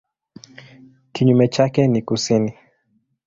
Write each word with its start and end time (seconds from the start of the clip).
Kinyume 1.11 1.47
chake 1.47 1.87
ni 1.87 2.01
kusini. 2.01 2.53